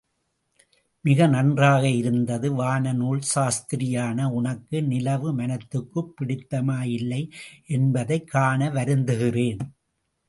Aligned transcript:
மிக 1.05 1.27
நன்றாக 1.27 1.89
இருந்தது! 1.91 2.53
வான 2.53 2.93
நூல் 2.93 3.21
சாஸ்திரியான 3.35 4.31
உனக்கு 4.31 4.83
நிலவு 4.83 5.35
மனதுக்குப் 5.35 6.11
பிடித்தமாயில்லை 6.17 7.21
என்பதைக் 7.69 8.27
காண 8.27 8.69
வருந்துகிறேன். 8.69 9.61